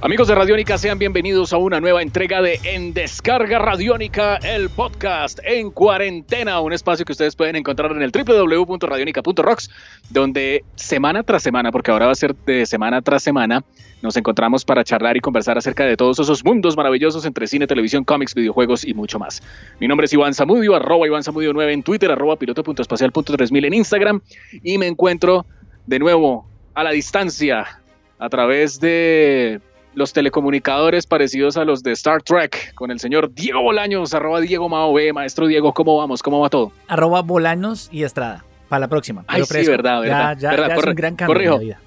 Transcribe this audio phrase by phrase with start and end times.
[0.00, 5.40] Amigos de Radiónica, sean bienvenidos a una nueva entrega de En Descarga Radiónica, el podcast
[5.42, 9.70] en cuarentena, un espacio que ustedes pueden encontrar en el www.radionica.rocks,
[10.08, 13.64] donde semana tras semana, porque ahora va a ser de semana tras semana,
[14.00, 18.04] nos encontramos para charlar y conversar acerca de todos esos mundos maravillosos entre cine, televisión,
[18.04, 19.42] cómics, videojuegos y mucho más.
[19.80, 24.20] Mi nombre es Iván Zamudio, arroba Iván Zamudio 9 en Twitter, arroba piloto.espacial.3000 en Instagram
[24.62, 25.44] y me encuentro
[25.86, 27.80] de nuevo a la distancia
[28.20, 29.60] a través de
[29.98, 34.68] los telecomunicadores parecidos a los de Star Trek con el señor Diego Bolaños, arroba Diego
[34.68, 35.12] Mao B.
[35.12, 36.22] Maestro Diego, ¿cómo vamos?
[36.22, 36.70] ¿Cómo va todo?
[36.86, 38.44] Arroba Bolaños y Estrada.
[38.68, 39.24] Para la próxima.
[39.26, 40.36] Ay, sí, verdad, verdad.
[40.36, 41.54] Ya, ya, verdad, ya es corre- un gran cambio corrijo.
[41.54, 41.80] la vida.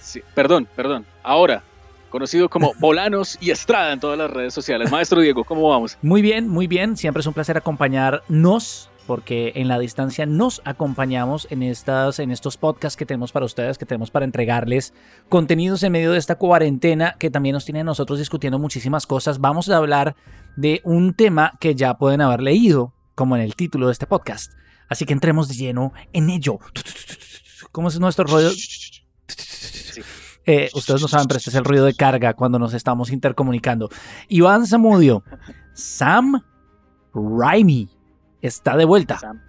[0.00, 1.04] Sí, perdón, perdón.
[1.22, 1.62] Ahora,
[2.08, 4.90] conocido como Bolanos y Estrada en todas las redes sociales.
[4.90, 5.98] Maestro Diego, ¿cómo vamos?
[6.00, 6.96] Muy bien, muy bien.
[6.96, 12.58] Siempre es un placer acompañarnos porque en la distancia nos acompañamos en, estas, en estos
[12.58, 14.92] podcasts que tenemos para ustedes, que tenemos para entregarles
[15.30, 19.40] contenidos en medio de esta cuarentena que también nos tiene a nosotros discutiendo muchísimas cosas.
[19.40, 20.14] Vamos a hablar
[20.56, 24.52] de un tema que ya pueden haber leído, como en el título de este podcast.
[24.90, 26.58] Así que entremos de lleno en ello.
[27.72, 28.50] ¿Cómo es nuestro rollo?
[30.44, 33.88] Eh, ustedes no saben, pero este es el ruido de carga cuando nos estamos intercomunicando.
[34.28, 35.24] Iván Zamudio,
[35.72, 36.42] Sam
[37.14, 37.88] Raimi
[38.42, 39.18] está de vuelta.
[39.18, 39.40] Sam,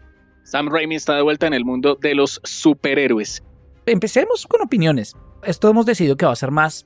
[0.43, 3.43] Sam Raimi está de vuelta en el mundo de los superhéroes.
[3.85, 5.15] Empecemos con opiniones.
[5.43, 6.85] Esto hemos decidido que va a ser más,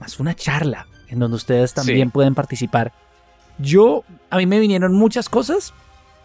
[0.00, 2.12] más una charla en donde ustedes también Sí.
[2.12, 2.92] pueden participar.
[3.58, 5.72] Yo, a mí me vinieron muchas cosas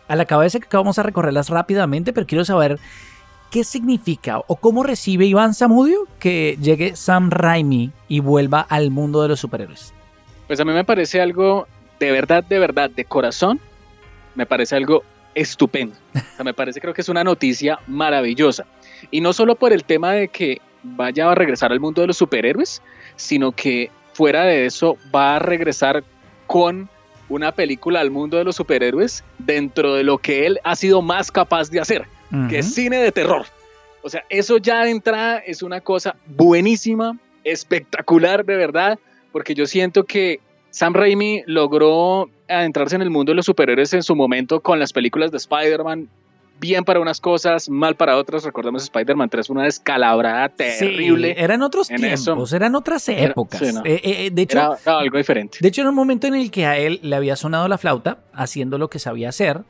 [0.08, 2.80] a la cabeza que vamos a recorrerlas rápidamente, pero quiero saber
[3.52, 9.22] qué significa o cómo recibe Iván Zamudio que llegue Sam Raimi y vuelva al mundo
[9.22, 9.94] de los superhéroes.
[10.48, 11.68] Pues a mí me parece algo
[12.00, 13.60] de verdad, de verdad, de corazón,
[14.36, 15.04] me parece algo
[15.40, 15.95] estupendo.
[16.16, 18.66] O sea, me parece, creo que es una noticia maravillosa.
[19.11, 22.17] Y no solo por el tema de que vaya a regresar al mundo de los
[22.17, 22.82] superhéroes,
[23.16, 26.04] sino que fuera de eso va a regresar
[26.48, 26.89] con
[27.30, 31.32] una película al mundo de los superhéroes dentro de lo que él ha sido más
[31.32, 32.08] capaz de hacer,
[32.50, 33.45] que es cine de terror.
[34.02, 39.00] O sea, eso ya de entrada es una cosa buenísima, espectacular de verdad,
[39.32, 40.39] porque yo siento que
[40.71, 44.92] Sam Raimi logró adentrarse en el mundo de los superhéroes en su momento con las
[44.93, 46.10] películas de Spider-Man,
[46.60, 48.43] bien para unas cosas, mal para otras.
[48.43, 51.33] Recordemos Spider-Man 3 fue una descalabrada terrible.
[51.36, 52.26] Sí, eran otros en eso.
[52.33, 53.59] tiempos, eran otras Era- épocas.
[53.59, 53.82] sí, no.
[53.86, 55.58] Eh, eh, eh, de hecho, Era, era algo diferente.
[55.61, 58.17] De hecho, en un momento en el que a él le había sonado la flauta,
[58.33, 59.61] haciendo lo que sabía hacer,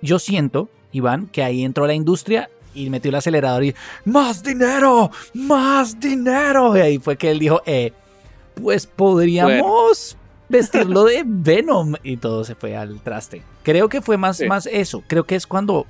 [0.00, 3.74] yo siento, Iván, que ahí entró la industria y metió el acelerador y
[4.06, 5.10] ¡Más dinero!
[5.34, 6.74] ¡Más dinero!
[6.76, 7.92] Y ahí fue que él dijo, eh,
[8.54, 10.16] pues podríamos
[10.50, 11.94] vestirlo de Venom.
[12.02, 13.42] Y todo se fue al traste.
[13.62, 14.46] Creo que fue más, Sí.
[14.46, 15.02] más eso.
[15.06, 15.86] Creo que es cuando,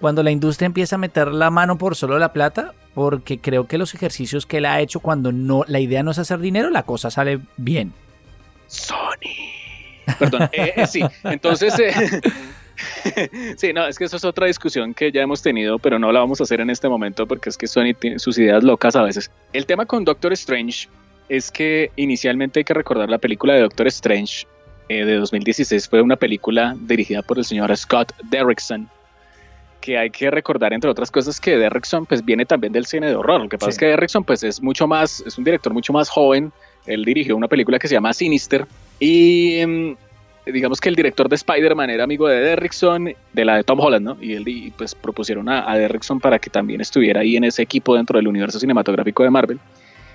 [0.00, 2.74] cuando la industria empieza a meter la mano por solo la plata.
[2.94, 6.18] Porque creo que los ejercicios que él ha hecho cuando no, la idea no es
[6.18, 7.94] hacer dinero, la cosa sale bien.
[8.66, 10.12] Sony.
[10.18, 11.74] Perdón, eh, eh, sí, entonces...
[11.78, 12.20] eh,
[13.56, 16.20] sí, no, es que eso es otra discusión que ya hemos tenido, pero no la
[16.20, 19.02] vamos a hacer en este momento porque es que Sony tiene sus ideas locas a
[19.02, 19.30] veces.
[19.52, 20.88] El tema con Doctor Strange
[21.28, 24.46] es que inicialmente hay que recordar la película de Doctor Strange
[24.88, 28.88] eh, de 2016 fue una película dirigida por el señor Scott Derrickson
[29.80, 33.16] que hay que recordar entre otras cosas que Derrickson pues viene también del cine de
[33.16, 33.40] horror.
[33.42, 33.74] Lo que pasa Sí.
[33.74, 36.52] es que Derrickson pues es mucho más, es un director mucho más joven.
[36.86, 38.64] Él dirigió una película que se llama Sinister
[39.00, 39.96] y em,
[40.46, 44.04] digamos que el director de Spider-Man era amigo de Derrickson, de la de Tom Holland,
[44.04, 44.16] ¿no?
[44.20, 47.62] Y él y, pues propusieron a, a Derrickson para que también estuviera ahí en ese
[47.62, 49.58] equipo dentro del universo cinematográfico de Marvel.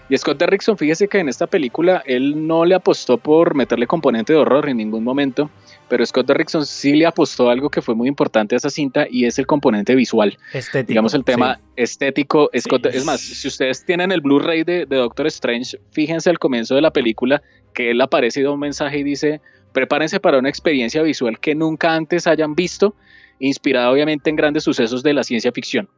[0.09, 4.31] Y Scott Derrickson, fíjese que en esta película él no le apostó por meterle componente
[4.31, 5.49] de horror en ningún momento,
[5.89, 9.25] pero Scott Derrickson sí le apostó algo que fue muy importante a esa cinta y
[9.25, 10.37] es el componente visual.
[10.53, 10.87] Estético.
[10.87, 11.61] Digamos el tema sí.
[11.75, 12.49] estético.
[12.53, 12.59] Sí.
[12.61, 16.75] Scott- Es más, si ustedes tienen el Blu-ray de, de Doctor Strange, fíjense al comienzo
[16.75, 17.41] de la película
[17.73, 19.41] que él aparece y da un mensaje y dice,
[19.73, 22.95] prepárense para una experiencia visual que nunca antes hayan visto,
[23.39, 25.89] inspirada obviamente en grandes sucesos de la ciencia ficción.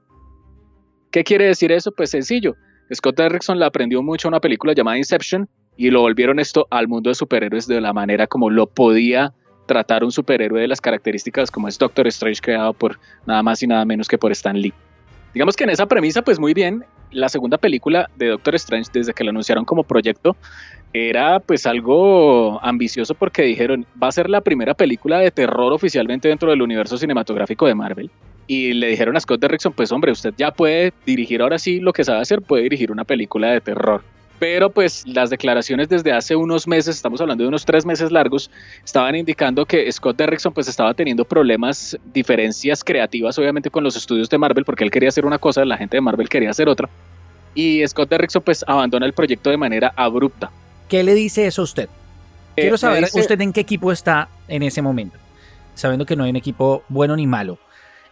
[1.12, 1.92] ¿Qué quiere decir eso?
[1.92, 2.56] Pues sencillo.
[2.94, 5.47] Scott Derrickson le aprendió mucho a una película llamada Inception
[5.77, 9.33] y lo volvieron esto al mundo de superhéroes de la manera como lo podía
[9.68, 13.68] tratar un superhéroe de las características como es Doctor Strange creado por nada más y
[13.68, 14.74] nada menos que por Stan Lee.
[15.33, 19.13] Digamos que en esa premisa, pues muy bien, la segunda película de Doctor Strange, desde
[19.13, 20.35] que lo anunciaron como proyecto,
[20.92, 26.27] era pues algo ambicioso porque dijeron, va a ser la primera película de terror oficialmente
[26.27, 28.09] dentro del universo cinematográfico de Marvel.
[28.51, 31.94] Y le dijeron a Scott Derrickson, pues hombre, usted ya puede dirigir ahora sí lo
[31.94, 34.01] que sabe hacer, puede dirigir una película de terror.
[34.40, 38.50] pero pues las declaraciones desde hace unos meses, estamos hablando de unos tres meses largos,
[38.84, 44.30] estaban indicando que Scott Derrickson pues estaba teniendo problemas, diferencias creativas obviamente con los estudios
[44.30, 46.90] de Marvel, porque él quería hacer una cosa, la gente de Marvel quería hacer otra,
[47.54, 50.50] y Scott Derrickson pues abandona el proyecto de manera abrupta.
[50.88, 51.90] ¿Qué le dice eso a usted?
[52.56, 55.18] Eh, Quiero me saber dice- usted en qué equipo está en ese momento,
[55.75, 57.60] sabiendo que no hay un equipo bueno ni malo.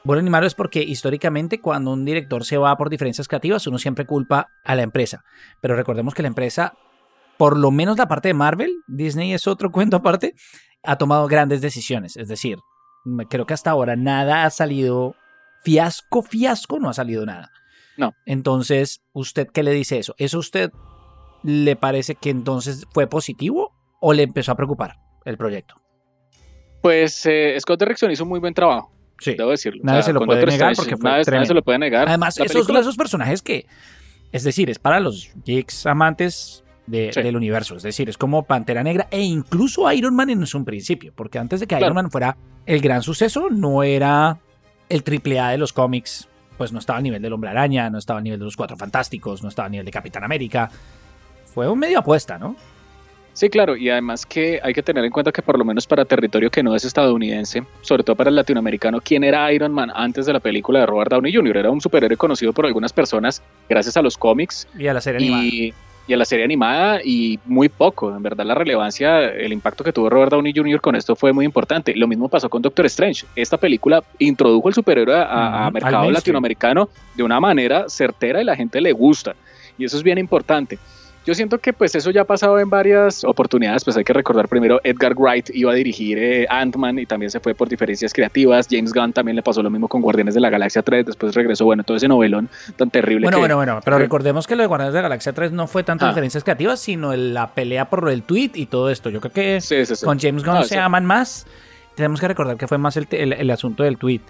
[0.07, 3.77] Bueno ni malo es porque históricamente cuando un director se va por diferencias creativas uno
[3.77, 5.25] siempre culpa a la empresa.
[5.59, 6.75] Pero recordemos que la empresa,
[7.35, 10.33] por lo menos la parte de Marvel, Disney es otro cuento aparte,
[10.81, 12.15] ha tomado grandes decisiones.
[12.15, 12.57] Es decir,
[13.29, 15.13] creo que hasta ahora nada ha salido
[15.65, 17.51] fiasco, fiasco, no ha salido nada.
[17.97, 18.13] No.
[18.25, 20.15] Entonces, ¿usted qué le dice eso?
[20.17, 20.71] ¿Eso a usted
[21.43, 24.95] le parece que entonces fue positivo o le empezó a preocupar
[25.25, 25.75] el proyecto?
[26.81, 29.35] Pues eh, Scott Derrickson hizo un muy buen trabajo, Sí.
[29.35, 29.81] debo decirlo.
[29.83, 32.07] Nadie se lo puede Doctor negar Strange, porque fue nadie, se lo puede negar.
[32.07, 33.65] Además, esos película- esos personajes que,
[34.31, 37.21] es decir, es para los geeks amantes de- Sí.
[37.21, 37.75] del universo.
[37.75, 41.11] Es decir, es como Pantera Negra e incluso Iron Man en un principio.
[41.15, 41.85] Porque antes de que Claro.
[41.87, 44.39] Iron Man fuera el gran suceso, no era
[44.89, 46.27] el triple A de los cómics.
[46.57, 48.77] Pues no estaba al nivel del Hombre Araña, no estaba al nivel de los Cuatro
[48.77, 50.71] Fantásticos, no estaba al nivel de Capitán América.
[51.45, 52.55] Fue un medio apuesta, ¿no?
[53.37, 56.05] Sí, claro, y además que hay que tener en cuenta que por lo menos para
[56.05, 60.25] territorio que no es estadounidense, sobre todo para el latinoamericano, ¿quién era Iron Man antes
[60.25, 61.57] de la película de Robert Downey Jr.?
[61.57, 65.19] Era un superhéroe conocido por algunas personas gracias a los cómics Y a la serie
[65.19, 65.43] animada.
[65.43, 65.71] y,
[66.07, 68.09] y a la serie animada y muy poco.
[68.15, 70.81] En verdad la relevancia, el impacto que tuvo Robert Downey Jr.
[70.81, 71.93] con esto fue muy importante.
[71.95, 73.27] Lo mismo pasó con Doctor Strange.
[73.35, 78.45] Esta película introdujo el superhéroe a, a- a mercado latinoamericano de una manera certera y
[78.45, 79.35] la gente le gusta.
[79.77, 80.79] Y eso es bien importante.
[81.27, 84.47] Yo siento que pues eso ya ha pasado en varias oportunidades, pues hay que recordar
[84.47, 88.65] primero Edgar Wright iba a dirigir eh, Ant-Man y también se fue por diferencias creativas,
[88.71, 91.65] James Gunn también le pasó lo mismo con Guardianes de la Galaxia 3, después regresó,
[91.65, 93.41] bueno, todo ese novelón tan terrible Bueno, que...
[93.41, 96.05] bueno, bueno, pero recordemos que lo de Guardianes de la Galaxia 3 no fue tanto
[96.05, 96.09] Ah.
[96.09, 99.09] diferencias creativas, sino la pelea por el tweet y todo esto.
[99.09, 100.05] Yo creo que Sí, sí, sí.
[100.05, 101.45] con James Gunn No, se aman más.
[101.95, 104.21] Tenemos que recordar que fue más el, el- el asunto del tweet.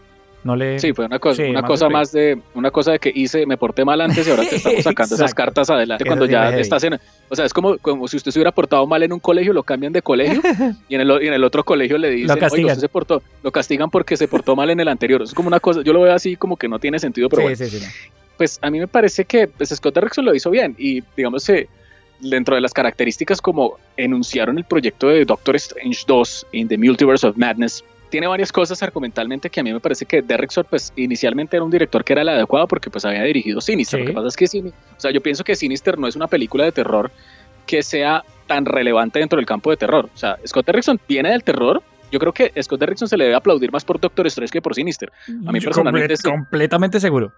[0.43, 0.79] No le...
[0.79, 3.11] Sí, fue una cosa, Sí, una más cosa de- más de una cosa de que
[3.13, 6.49] hice, me porté mal antes y ahora te estamos sacando esas cartas adelante cuando ya
[6.57, 6.93] estás en,
[7.27, 9.63] o sea, es como, como si usted se hubiera portado mal en un colegio, lo
[9.63, 10.41] cambian de colegio
[10.87, 12.65] y en el, y en el otro colegio le dicen, oye, castigan.
[12.71, 15.21] usted se portó, lo castigan porque se portó mal en el anterior.
[15.23, 17.43] Es como una cosa, yo lo veo así como que no tiene sentido, pero Sí,
[17.43, 17.91] bueno, sí, sí, no.
[18.37, 21.67] pues a mí me parece que pues, Scott Derrickson lo hizo bien y digamos que
[22.19, 27.27] dentro de las características como enunciaron el proyecto de Doctor Strange 2 in the Multiverse
[27.27, 31.57] of Madness tiene varias cosas argumentalmente que a mí me parece que Derrickson pues inicialmente
[31.57, 33.99] era un director que era el adecuado porque pues había dirigido Sinister.
[33.99, 34.05] Sí.
[34.05, 36.27] Lo que pasa es que Sin- o sea, yo pienso que Sinister no es una
[36.27, 37.11] película de terror
[37.65, 40.09] que sea tan relevante dentro del campo de terror.
[40.13, 41.81] O sea, Scott Derrickson viene del terror.
[42.11, 44.73] Yo creo que Scott Derrickson se le debe aplaudir más por Doctor Strange que por
[44.73, 45.11] Sinister.
[45.45, 46.29] A mí Yo personalmente comple- sí.
[46.29, 47.33] completamente seguro.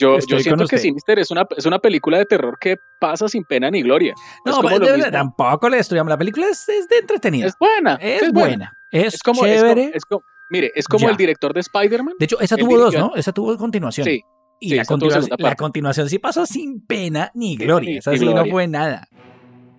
[0.00, 0.78] Yo, yo siento que.
[0.78, 4.14] Sinister es una, es una película de terror que pasa sin pena ni gloria.
[4.46, 6.10] No, pero de tampoco le destruyamos.
[6.10, 7.46] La película es, es de entretenida.
[7.46, 7.94] Es buena.
[8.00, 8.72] Es, buena.
[8.90, 9.82] Es, Es como, chévere.
[9.84, 11.10] como- es como- mire, es como Ya.
[11.10, 12.14] el director de Spider-Man.
[12.18, 13.12] de hecho, esa tuvo dos, ¿no?
[13.14, 14.04] Esa tuvo continuación.
[14.06, 14.22] Sí.
[14.62, 17.90] Y sí, la, continuación, la sí pasó sin pena ni gloria.
[17.92, 18.52] ni Esa sí no gloria.
[18.52, 19.08] fue nada.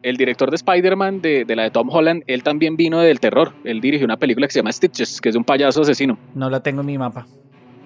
[0.02, 3.54] El director de Spider-Man de, de la de Tom Holland, él también vino del terror.
[3.64, 6.18] Él dirigió una película que se llama Stitches, que es de un payaso asesino.
[6.34, 7.28] No la tengo en mi mapa.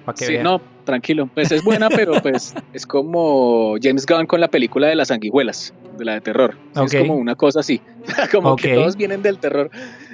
[0.05, 0.43] Para que Sí, vean.
[0.43, 1.27] no, tranquilo.
[1.33, 5.73] Pues es buena, pero pues es como James Gunn con la película de las sanguijuelas,
[5.97, 6.55] de la de terror.
[6.73, 6.93] Sí, Ok.
[6.93, 7.81] Es como una cosa así.
[8.31, 8.81] como que Ok.
[8.81, 9.69] todos vienen del terror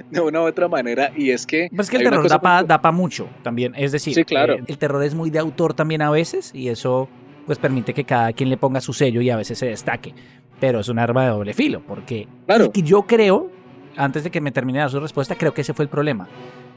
[0.09, 1.11] de una u otra manera.
[1.15, 1.67] Y es que.
[1.75, 3.73] Pues es que el terror da para muy- mucho también.
[3.75, 4.53] Es decir, Sí, claro.
[4.55, 7.09] eh, el terror es muy de autor también a veces y eso
[7.45, 10.13] pues permite que cada quien le ponga su sello y a veces se destaque.
[10.59, 12.69] Pero es un arma de doble filo porque Claro.
[12.73, 13.49] y yo creo,
[13.97, 16.27] antes de que me termine de dar su respuesta, creo que ese fue el problema.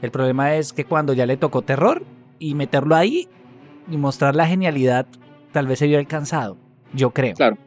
[0.01, 2.03] El problema es que cuando ya le tocó terror
[2.39, 3.27] y meterlo ahí
[3.89, 5.05] y mostrar la genialidad,
[5.51, 6.57] tal vez se vio alcanzado.
[6.93, 7.33] Yo creo.
[7.35, 7.57] Claro.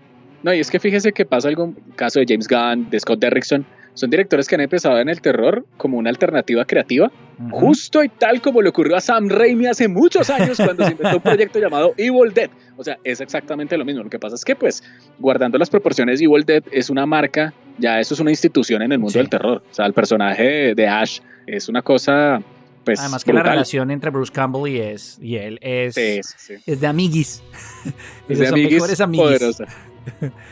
[0.43, 3.67] No, y es que fíjese que pasa algo, caso de James Gunn, de Scott Derrickson,
[3.95, 7.11] son directores que han empezado en el terror como una alternativa creativa,
[7.51, 11.17] justo y tal como le ocurrió a Sam Raimi hace muchos años cuando se inventó
[11.17, 12.49] un proyecto llamado Evil Dead.
[12.77, 14.05] O sea, es exactamente lo mismo.
[14.05, 14.85] Lo que pasa es que, pues,
[15.19, 18.99] guardando las proporciones, Evil Dead es una marca, ya eso es una institución en el
[19.01, 19.19] mundo Sí.
[19.19, 19.63] del terror.
[19.69, 22.41] O sea, el personaje de Ash es una cosa,
[22.89, 26.35] pues, Además que la relación entre Bruce Campbell y, es, y él es, Sí, sí,
[26.39, 26.55] sí.
[26.67, 27.43] es de amiguis.
[28.29, 29.27] Es de son amiguis mejores amiguis.
[29.27, 29.65] poderosa.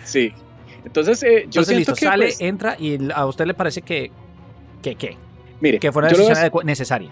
[0.05, 0.33] Sí.
[0.85, 3.83] Entonces, eh, yo Entonces, siento listo, que, sale, pues, entra y a usted le parece
[3.83, 4.11] que,
[4.83, 5.17] que, ¿qué?
[5.61, 7.11] mire, que fue una lo decisión necesaria.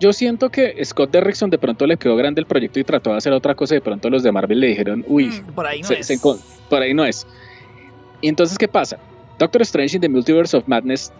[0.00, 3.16] Yo siento que Scott Derrickson de pronto le quedó grande el proyecto y trató de
[3.16, 5.80] hacer otra cosa y de pronto los de Marvel le dijeron, uy, Mm, por ahí
[5.82, 6.06] no se- es.
[6.06, 7.26] se por ahí no es.
[8.20, 8.98] Y entonces, ¿qué pasa?
[9.38, 11.12] Doctor Strange in the Multiverse of Madness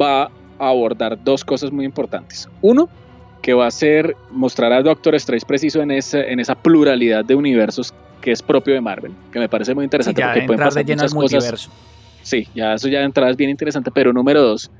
[0.00, 0.30] va
[0.60, 2.48] a abordar dos cosas muy importantes.
[2.60, 2.88] Uno,
[3.42, 7.34] que va a ser mostrar a Doctor Strange preciso en esa, en esa pluralidad de
[7.34, 10.62] universos que es propio de Marvel, que me parece muy interesante Sí, ya porque pueden
[10.62, 11.70] pasar de muchas cosas.
[12.22, 14.70] Sí, ya eso ya de entrada es bien interesante, pero número dos,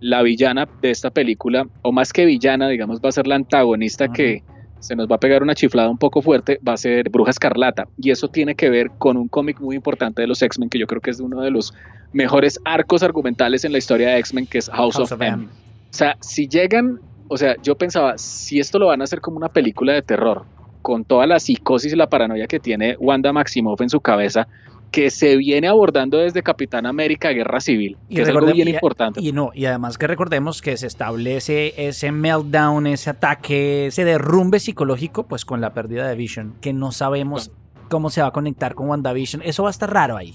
[0.00, 4.08] la villana de esta película, o más que villana, digamos, va a ser la antagonista
[4.08, 4.44] que
[4.80, 7.88] se nos va a pegar una chiflada un poco fuerte, va a ser Bruja Escarlata.
[7.98, 10.86] Y eso tiene que ver con un cómic muy importante de los X-Men, que yo
[10.86, 11.74] creo que es uno de los
[12.12, 15.34] mejores arcos argumentales en la historia de X-Men, que es House, House of, of M.
[15.34, 15.44] M.
[15.46, 19.36] O sea, si llegan, o sea, yo pensaba, si esto lo van a hacer como
[19.36, 20.44] una película de terror,
[20.82, 24.46] con toda la psicosis y la paranoia que tiene Wanda Maximoff en su cabeza,
[24.90, 28.72] que se viene abordando desde Capitán América Guerra Civil, Y que es algo bien y-
[28.72, 29.20] importante.
[29.20, 34.58] Y no, y además que recordemos que se establece ese meltdown, ese ataque, ese derrumbe
[34.60, 37.50] psicológico, pues con la pérdida de Vision, que no sabemos
[37.88, 39.42] cómo se va a conectar con WandaVision.
[39.44, 40.34] Eso va a estar raro ahí.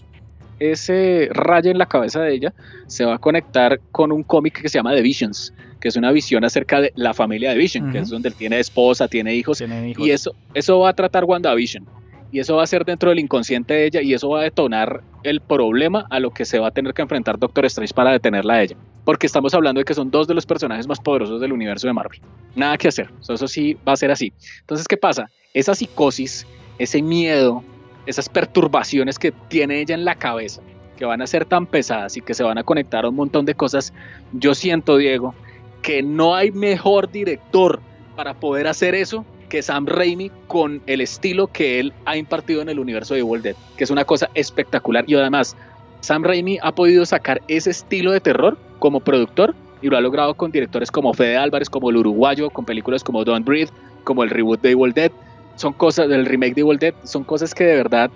[0.59, 2.53] ese rayo en la cabeza de ella
[2.85, 6.11] se va a conectar con un cómic que se llama The Visions, que es una
[6.11, 9.59] visión acerca de la familia de Vision, que es donde él tiene esposa, tiene hijos,
[9.59, 10.05] hijos.
[10.05, 11.87] y eso, eso va a tratar WandaVision.
[12.31, 15.01] Y eso va a ser dentro del inconsciente de ella y eso va a detonar
[15.23, 18.53] el problema a lo que se va a tener que enfrentar Doctor Strange para detenerla
[18.53, 18.77] a ella.
[19.03, 21.93] Porque estamos hablando de que son dos de los personajes más poderosos del universo de
[21.93, 22.21] Marvel.
[22.55, 23.09] Nada que hacer.
[23.21, 24.31] Eso, sí va a ser así.
[24.61, 25.29] Entonces, ¿qué pasa?
[25.53, 26.47] Esa psicosis,
[26.77, 27.63] ese miedo,
[28.05, 30.61] esas perturbaciones que tiene ella en la cabeza,
[30.97, 33.45] que van a ser tan pesadas y que se van a conectar a un montón
[33.45, 33.93] de cosas,
[34.31, 35.35] yo siento, Diego,
[35.81, 37.81] que no hay mejor director
[38.15, 42.69] para poder hacer eso que Sam Raimi con el estilo que él ha impartido en
[42.69, 45.03] el universo de Evil Dead, que es una cosa espectacular.
[45.07, 45.57] Y además,
[45.99, 50.35] Sam Raimi ha podido sacar ese estilo de terror como productor y lo ha logrado
[50.35, 53.71] con directores como Fede Álvarez, como el uruguayo, con películas como Don't Breathe,
[54.05, 55.11] como el reboot de Evil Dead.
[55.55, 58.09] Son cosas del remake de Evil Dead, son cosas que de verdad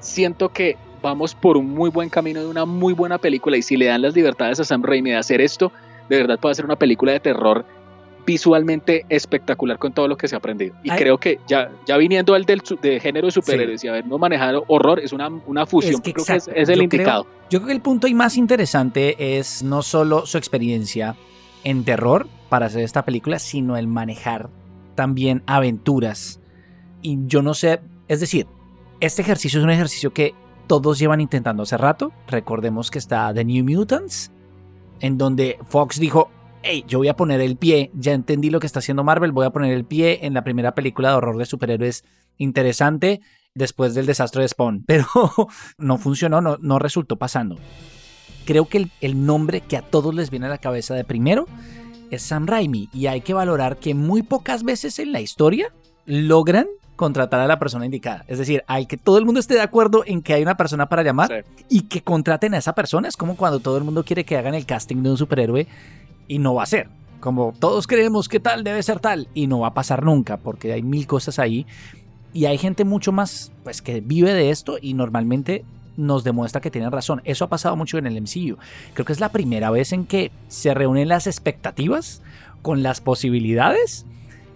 [0.00, 3.76] siento que vamos por un muy buen camino de una muy buena película y si
[3.76, 5.70] le dan las libertades a Sam Raimi de hacer esto,
[6.08, 7.64] de verdad puede ser una película de terror
[8.30, 10.76] visualmente espectacular con todo lo que se ha aprendido.
[10.84, 10.98] Y Ay.
[11.00, 15.00] creo que ya, ya viniendo al del de género de superhéroes y habernos manejado horror,
[15.00, 17.26] es una, una fusión, Es que creo que es, el yo indicado.
[17.50, 21.16] Yo creo que el punto ahí más interesante es no solo su experiencia
[21.64, 24.48] en terror para hacer esta película, sino el manejar
[24.94, 26.40] también aventuras.
[27.02, 28.46] Y yo no sé, es decir,
[29.00, 30.34] este ejercicio es un ejercicio que
[30.68, 32.12] todos llevan intentando hace rato.
[32.28, 34.30] Recordemos que está The New Mutants,
[35.00, 36.30] en donde Fox dijo,
[36.62, 39.46] hey, yo voy a poner el pie, ya entendí lo que está haciendo Marvel, voy
[39.46, 42.04] a poner el pie en la primera película de horror de superhéroes
[42.36, 43.20] interesante
[43.54, 44.84] después del desastre de Spawn.
[44.86, 45.06] Pero
[45.78, 47.56] no funcionó, no, no resultó pasando.
[48.44, 51.46] Creo que el, el nombre que a todos les viene a la cabeza de primero
[52.10, 55.72] es Sam Raimi y hay que valorar que muy pocas veces en la historia
[56.06, 58.24] logran contratar a la persona indicada.
[58.28, 60.86] Es decir, al que todo el mundo esté de acuerdo en que hay una persona
[60.88, 61.64] para llamar Sí.
[61.70, 63.08] y que contraten a esa persona.
[63.08, 65.66] Es como cuando todo el mundo quiere que hagan el casting de un superhéroe
[66.30, 66.88] y no va a ser.
[67.18, 70.72] Como todos creemos que tal debe ser tal y no va a pasar nunca porque
[70.72, 71.66] hay mil cosas ahí
[72.32, 75.64] y hay gente mucho más pues que vive de esto y normalmente
[75.96, 77.20] nos demuestra que tienen razón.
[77.24, 78.56] Eso ha pasado mucho en el MCU.
[78.94, 82.22] Creo que es la primera vez en que se reúnen las expectativas
[82.62, 84.06] con las posibilidades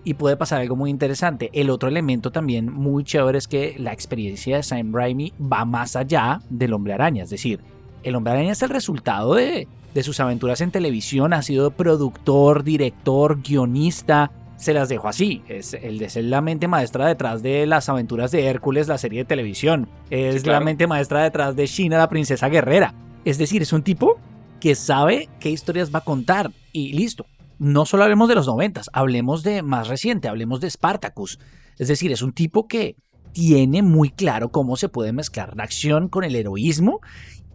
[0.05, 1.51] y puede pasar algo muy interesante.
[1.53, 5.97] El otro elemento también muy chévere es que la experiencia de Sam Raimi va más
[5.97, 7.25] allá del hombre araña.
[7.25, 7.59] Es decir,
[8.05, 11.33] el hombre araña es el resultado de, de sus aventuras en televisión.
[11.33, 14.31] Ha sido productor, director, guionista.
[14.57, 15.43] Se las dejo así.
[15.49, 19.21] Es el de ser la mente maestra detrás de las aventuras de Hércules, la serie
[19.21, 19.89] de televisión.
[20.11, 20.61] Es Sí, claro.
[20.61, 22.95] la mente maestra detrás de Sheena, la princesa guerrera.
[23.25, 24.19] Es decir, es un tipo
[24.61, 26.51] que sabe qué historias va a contar.
[26.73, 27.27] Y listo.
[27.59, 31.39] No solo hablemos de los noventas, hablemos de más reciente, hablemos de Spartacus.
[31.79, 32.97] Es decir, es un tipo que
[33.33, 37.01] tiene muy claro cómo se puede mezclar la acción con el heroísmo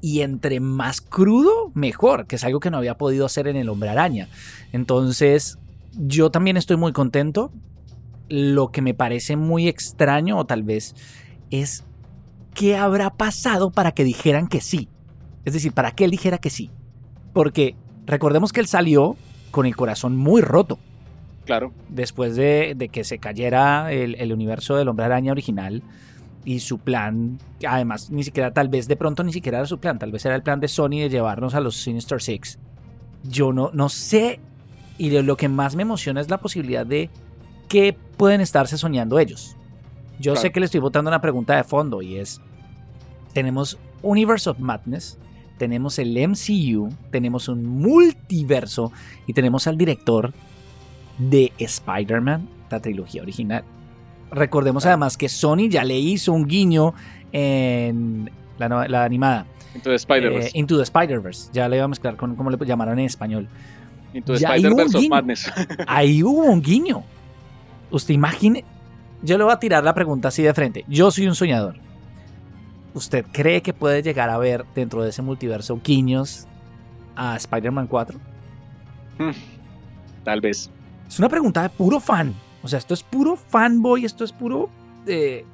[0.02, 3.70] y entre más crudo, mejor, que es algo que no había podido hacer en el
[3.70, 4.30] hombre araña.
[4.72, 5.58] Entonces,
[5.98, 7.52] yo también estoy muy contento.
[8.30, 10.96] Lo que me parece muy extraño, o tal vez,
[11.50, 11.84] es
[12.54, 14.88] qué habrá pasado para que dijeran que sí.
[15.46, 16.70] Es decir, para que él dijera que sí.
[17.34, 17.76] Porque
[18.06, 19.16] recordemos que él salió
[19.52, 20.78] con el corazón muy roto
[21.46, 21.74] Claro.
[21.90, 25.82] después de, de que se cayera el, el universo del hombre araña original
[26.46, 30.00] y su plan, además ni siquiera, tal vez de pronto ni siquiera era su plan,
[30.00, 32.60] tal vez era el plan de Sony de llevarnos a los Sinister Six.
[33.24, 34.40] Yo no, no sé,
[34.98, 37.10] y lo, lo que más me emociona es la posibilidad de
[37.68, 39.56] qué pueden estarse soñando ellos.
[40.20, 42.42] Yo sé que le estoy botando una pregunta de fondo y es,
[43.34, 45.18] tenemos Universe of Madness,
[45.58, 48.92] tenemos el MCU, tenemos un multiverso
[49.28, 50.34] y tenemos al director
[51.18, 53.64] de Spider-Man, la trilogía original.
[54.32, 56.94] Recordemos además que Sony ya le hizo un guiño
[57.32, 60.50] en la, animada Entonces, Spider-Verse.
[60.50, 61.50] eh, Into the Spider-Verse.
[61.54, 63.48] Ya le iba a mezclar con cómo le llamaron en español.
[64.14, 65.08] Hubo un Spider-Verse of.
[65.10, 65.52] Madness.
[65.88, 67.04] Ahí hubo un guiño.
[67.92, 68.64] Usted imagine.
[69.22, 70.86] Yo le voy a tirar la pregunta así de frente.
[70.88, 71.76] Yo soy un soñador.
[72.94, 76.48] ¿Usted cree que puede llegar a ver dentro de ese multiverso guiños
[77.16, 78.20] a Spider-Man 4?
[80.24, 80.70] Tal vez.
[81.08, 82.34] Es una pregunta de puro fan.
[82.64, 84.70] O sea, esto es puro fanboy, esto es puro...
[85.08, 85.46] eh,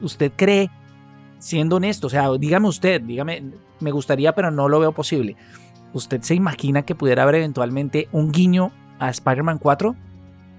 [0.00, 0.70] ¿Usted cree,
[1.38, 3.44] siendo honesto, o sea, dígame usted, dígame,
[3.80, 5.36] me gustaría, pero no lo veo posible.
[5.92, 9.96] ¿Usted se imagina que pudiera haber eventualmente un guiño a Spider-Man 4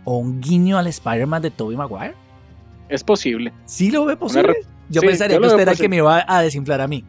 [0.05, 2.15] o un guiño al Spider-Man de Tobey Maguire?
[2.89, 3.53] Es posible.
[3.65, 4.55] ¿Sí lo ve posible?
[4.89, 7.03] Yo sí, pensaría yo que usted era el que me iba a desinflar a mí.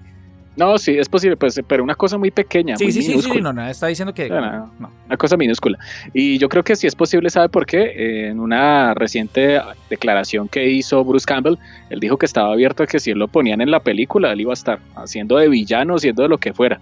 [0.58, 2.76] No, sí, es posible, pues, pero una cosa muy pequeña.
[2.76, 3.40] Sí, muy sí, sí, sí, minúscula.
[3.40, 4.28] no, no, está diciendo que...
[4.28, 4.90] No, no, no.
[5.06, 5.78] Una cosa minúscula.
[6.12, 7.78] Y yo creo que sí es posible, ¿sabe por qué?
[7.78, 11.58] Eh, en una reciente declaración que hizo Bruce Campbell,
[11.90, 14.40] él dijo que estaba abierto a que si él lo ponían en la película, él
[14.40, 16.80] iba a estar haciendo de villano, haciendo de lo que fuera.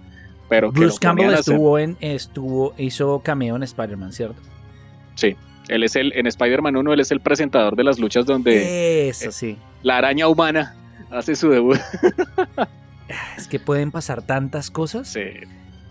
[0.49, 4.41] Pero Bruce Campbell estuvo en, estuvo, hizo cameo en Spider-Man, ¿cierto?
[5.67, 9.31] Él es el, en Spider-Man 1, él es el presentador de las luchas donde Eso
[9.31, 9.57] sí.
[9.83, 10.75] la araña humana
[11.11, 11.77] hace su debut.
[13.37, 15.07] Es que pueden pasar tantas cosas.
[15.09, 15.21] Sí.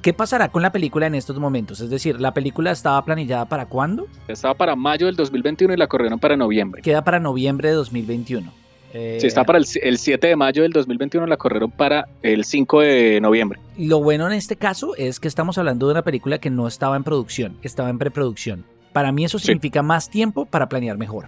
[0.03, 1.81] ¿Qué pasará con la película en estos momentos?
[1.81, 4.07] Es decir, ¿la película estaba planillada para cuándo?
[4.29, 6.83] Estaba para mayo del 2021 y la corrieron para noviembre.
[6.83, 8.53] Queda para noviembre de 2021.
[8.95, 12.45] Eh, Sí, está para el, el 7 de mayo del 2021, la corrieron para el
[12.45, 13.59] 5 de noviembre.
[13.77, 16.97] Lo bueno en este caso es que estamos hablando de una película que no estaba
[16.97, 18.65] en producción, estaba en preproducción.
[18.93, 19.47] Para mí eso Sí.
[19.47, 21.27] significa más tiempo para planear mejor.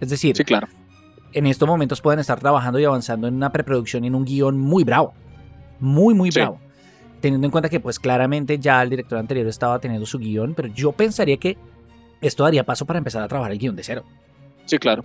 [0.00, 0.66] Es decir, Sí, claro.
[1.32, 4.58] en estos momentos pueden estar trabajando y avanzando en una preproducción y en un guion
[4.58, 5.14] muy bravo.
[5.80, 6.40] Muy, muy Sí.
[6.40, 6.58] bravo.
[7.20, 10.68] Teniendo en cuenta que pues claramente ya el director anterior estaba teniendo su guion, pero
[10.68, 11.56] yo pensaría que
[12.20, 14.04] esto daría paso para empezar a trabajar el guion de cero.
[14.66, 15.04] Sí, claro.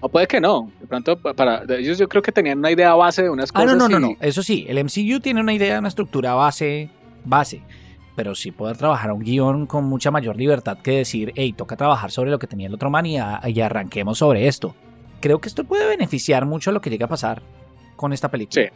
[0.00, 0.70] O puede que no.
[0.80, 3.62] De pronto, pa- para ellos yo creo que tenían una idea base de unas Ah,
[3.62, 3.76] cosas.
[3.76, 4.16] no, no, no, y- no.
[4.20, 6.90] Eso sí, el MCU tiene una idea, una estructura base,
[7.24, 7.62] base.
[8.14, 12.10] Pero sí poder trabajar un guion con mucha mayor libertad que decir, hey, toca trabajar
[12.10, 14.74] sobre lo que tenía el otro man y, a- y arranquemos sobre esto.
[15.20, 17.42] Creo que esto puede beneficiar mucho a lo que llegue a pasar
[17.96, 18.62] con esta película.
[18.64, 18.68] Sí.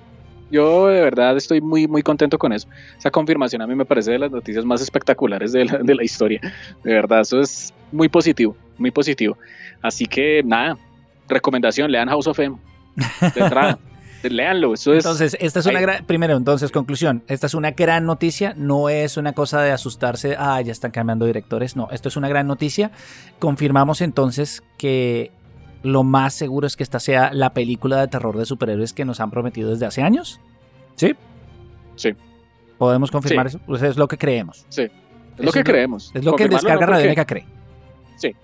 [0.50, 2.68] Yo de verdad estoy muy, muy contento con eso.
[2.98, 6.04] Esa confirmación a mí me parece de las noticias más espectaculares de la, de la
[6.04, 6.40] historia.
[6.82, 9.36] De verdad, eso es muy positivo, muy positivo.
[9.82, 10.76] Así que nada,
[11.28, 12.56] recomendación, lean House of M.
[13.34, 13.78] De entrada,
[14.22, 14.74] leanlo.
[14.74, 15.04] Eso es...
[15.04, 16.04] Entonces, esta es una gran.
[16.04, 17.22] Primero, entonces, conclusión.
[17.28, 18.54] Esta es una gran noticia.
[18.56, 20.36] No es una cosa de asustarse.
[20.38, 21.76] Ah, ya están cambiando directores.
[21.76, 22.90] No, esto es una gran noticia.
[23.38, 25.32] Confirmamos entonces que
[25.82, 29.20] lo más seguro es que esta sea la película de terror de superhéroes que nos
[29.20, 30.40] han prometido desde hace años.
[30.96, 31.14] ¿Sí?
[31.96, 32.14] Sí.
[32.78, 33.58] ¿Podemos confirmar eso?
[33.66, 34.66] Pues es lo que creemos.
[34.70, 34.90] es
[35.38, 36.10] lo que es lo- creemos.
[36.14, 37.44] Es lo que en Descarga no, Radiónica cree.
[38.16, 38.34] Sí.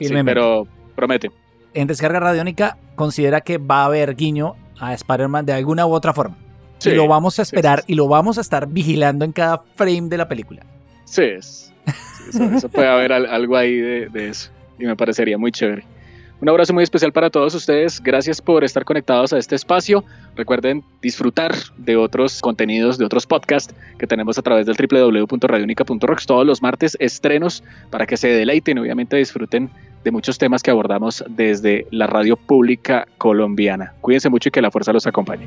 [0.00, 1.30] Sí, pero promete.
[1.74, 6.12] En Descarga Radiónica considera que va a haber guiño a Spider-Man de alguna u otra
[6.12, 6.36] forma.
[6.78, 7.92] Sí, y lo vamos a sí, esperar sí, sí.
[7.92, 10.66] y lo vamos a estar vigilando en cada frame de la película.
[11.04, 14.50] Sí, es- sí, eso, eso puede haber al- algo ahí de, de eso.
[14.78, 15.84] Y me parecería muy chévere.
[16.42, 18.02] Un abrazo muy especial para todos ustedes.
[18.02, 20.02] Gracias por estar conectados a este espacio.
[20.34, 26.44] Recuerden disfrutar de otros contenidos, de otros podcasts que tenemos a través del www.radionica.rocks todos
[26.44, 29.70] los martes, estrenos para que se deleiten obviamente disfruten
[30.02, 33.94] de muchos temas que abordamos desde la radio pública colombiana.
[34.00, 35.46] Cuídense mucho y que la fuerza los acompañe.